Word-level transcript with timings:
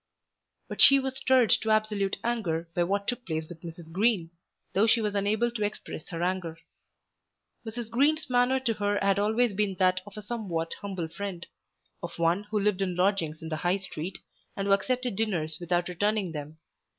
But 0.67 0.81
she 0.81 0.97
was 0.97 1.17
stirred 1.17 1.51
to 1.51 1.69
absolute 1.69 2.17
anger 2.23 2.67
by 2.73 2.83
what 2.85 3.07
took 3.07 3.23
place 3.23 3.47
with 3.47 3.61
Mrs. 3.61 3.91
Green, 3.91 4.31
though 4.73 4.87
she 4.87 4.99
was 4.99 5.13
unable 5.13 5.51
to 5.51 5.63
express 5.63 6.09
her 6.09 6.23
anger. 6.23 6.57
Mrs. 7.67 7.91
Green's 7.91 8.27
manner 8.27 8.59
to 8.61 8.73
her 8.73 8.97
had 8.99 9.19
always 9.19 9.53
been 9.53 9.75
that 9.75 10.01
of 10.07 10.17
a 10.17 10.23
somewhat 10.23 10.73
humble 10.81 11.07
friend, 11.07 11.45
of 12.01 12.17
one 12.17 12.45
who 12.45 12.59
lived 12.59 12.81
in 12.81 12.95
lodgings 12.95 13.43
in 13.43 13.49
the 13.49 13.57
High 13.57 13.77
Street, 13.77 14.17
and 14.57 14.65
who 14.65 14.73
accepted 14.73 15.15
dinners 15.15 15.59
without 15.59 15.87
returning 15.87 16.31
them. 16.31 16.57